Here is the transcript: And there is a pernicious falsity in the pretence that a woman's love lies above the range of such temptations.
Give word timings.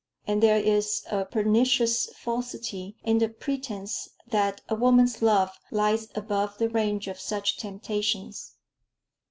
And 0.25 0.41
there 0.41 0.57
is 0.57 1.05
a 1.11 1.25
pernicious 1.25 2.07
falsity 2.15 2.97
in 3.03 3.19
the 3.19 3.29
pretence 3.29 4.09
that 4.25 4.61
a 4.67 4.73
woman's 4.73 5.21
love 5.21 5.51
lies 5.69 6.07
above 6.15 6.57
the 6.57 6.69
range 6.69 7.07
of 7.07 7.19
such 7.19 7.57
temptations. 7.59 8.55